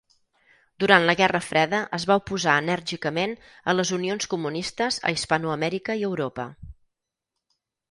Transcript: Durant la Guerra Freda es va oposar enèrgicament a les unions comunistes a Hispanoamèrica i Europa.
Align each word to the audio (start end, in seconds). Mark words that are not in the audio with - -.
Durant 0.83 1.03
la 1.09 1.13
Guerra 1.19 1.41
Freda 1.47 1.81
es 1.97 2.05
va 2.11 2.17
oposar 2.21 2.55
enèrgicament 2.63 3.37
a 3.73 3.77
les 3.77 3.93
unions 3.99 4.29
comunistes 4.33 4.99
a 5.11 5.15
Hispanoamèrica 5.19 6.01
i 6.03 6.09
Europa. 6.11 6.51